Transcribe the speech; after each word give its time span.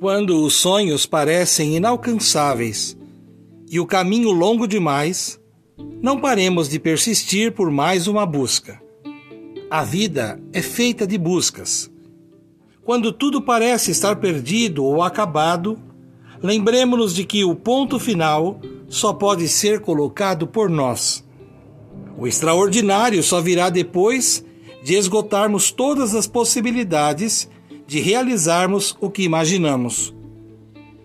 Quando 0.00 0.42
os 0.42 0.54
sonhos 0.54 1.04
parecem 1.04 1.76
inalcançáveis 1.76 2.96
e 3.70 3.78
o 3.78 3.84
caminho 3.84 4.30
longo 4.30 4.66
demais, 4.66 5.38
não 6.00 6.18
paremos 6.18 6.70
de 6.70 6.78
persistir 6.78 7.52
por 7.52 7.70
mais 7.70 8.06
uma 8.06 8.24
busca. 8.24 8.80
A 9.70 9.84
vida 9.84 10.40
é 10.54 10.62
feita 10.62 11.06
de 11.06 11.18
buscas. 11.18 11.90
Quando 12.82 13.12
tudo 13.12 13.42
parece 13.42 13.90
estar 13.90 14.16
perdido 14.16 14.82
ou 14.82 15.02
acabado, 15.02 15.78
lembremos-nos 16.42 17.14
de 17.14 17.26
que 17.26 17.44
o 17.44 17.54
ponto 17.54 17.98
final 17.98 18.58
só 18.88 19.12
pode 19.12 19.46
ser 19.48 19.80
colocado 19.80 20.46
por 20.46 20.70
nós. 20.70 21.22
O 22.16 22.26
extraordinário 22.26 23.22
só 23.22 23.38
virá 23.42 23.68
depois 23.68 24.42
de 24.82 24.94
esgotarmos 24.94 25.70
todas 25.70 26.14
as 26.14 26.26
possibilidades 26.26 27.50
de 27.90 27.98
realizarmos 27.98 28.96
o 29.00 29.10
que 29.10 29.24
imaginamos. 29.24 30.14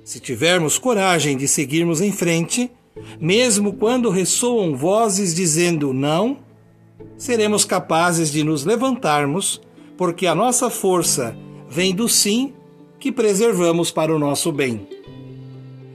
Se 0.03 0.19
tivermos 0.19 0.77
coragem 0.77 1.35
de 1.35 1.47
seguirmos 1.47 1.99
em 1.99 2.11
frente, 2.11 2.69
mesmo 3.19 3.73
quando 3.73 4.11
ressoam 4.11 4.75
vozes 4.75 5.33
dizendo 5.33 5.91
não, 5.91 6.37
seremos 7.17 7.65
capazes 7.65 8.31
de 8.31 8.43
nos 8.43 8.65
levantarmos, 8.65 9.59
porque 9.97 10.27
a 10.27 10.35
nossa 10.35 10.69
força 10.69 11.35
vem 11.67 11.91
do 11.91 12.07
sim 12.07 12.53
que 12.99 13.11
preservamos 13.11 13.89
para 13.89 14.15
o 14.15 14.19
nosso 14.19 14.51
bem. 14.51 14.87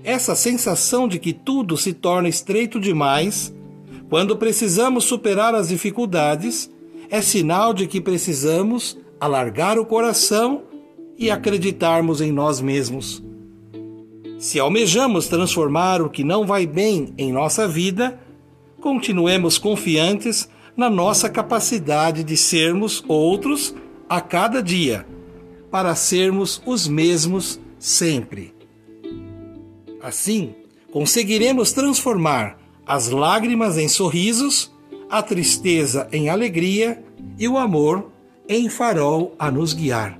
Essa 0.03 0.35
sensação 0.35 1.07
de 1.07 1.21
que 1.21 1.33
tudo 1.33 1.77
se 1.77 1.93
torna 1.93 2.29
estreito 2.29 2.81
demais, 2.81 3.55
quando 4.09 4.37
precisamos 4.37 5.05
superar 5.05 5.55
as 5.55 5.69
dificuldades, 5.69 6.69
é 7.09 7.23
sinal 7.23 7.73
de 7.73 7.87
que 7.87 8.01
precisamos 8.01 8.99
alargar 9.21 9.79
o 9.79 9.87
coração 9.87 10.65
e 11.21 11.31
acreditarmos 11.31 12.23
em 12.23 12.33
nós 12.33 12.61
mesmos. 12.63 13.23
Se 14.39 14.59
almejamos 14.59 15.29
transformar 15.29 16.01
o 16.01 16.09
que 16.09 16.25
não 16.25 16.47
vai 16.47 16.67
bem 16.67 17.13
em 17.19 17.31
nossa 17.31 17.69
vida, 17.69 18.19
continuemos 18.81 19.59
confiantes 19.59 20.49
na 20.75 20.89
nossa 20.89 21.29
capacidade 21.29 22.25
de 22.25 22.39
sermos 22.39 23.05
outros 23.07 23.75
a 24.09 24.21
cada 24.21 24.63
dia, 24.63 25.07
para 25.71 25.95
sermos 25.95 26.63
os 26.65 26.89
mesmos 26.89 27.61
sempre. 27.79 28.55
Assim, 30.03 30.55
conseguiremos 30.91 31.73
transformar 31.73 32.59
as 32.87 33.09
lágrimas 33.09 33.77
em 33.77 33.89
sorrisos, 33.89 34.73
a 35.09 35.23
tristeza 35.23 36.09
em 36.11 36.29
alegria 36.29 37.03
e 37.39 37.47
o 37.47 37.59
amor 37.59 38.11
em 38.49 38.69
farol 38.69 39.35
a 39.39 39.51
nos 39.51 39.73
guiar, 39.73 40.20